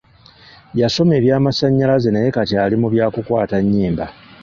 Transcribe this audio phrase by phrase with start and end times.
[0.81, 4.05] Yasoma eby'amasannyalaze naye kati ali mu byakukwata nnyimba.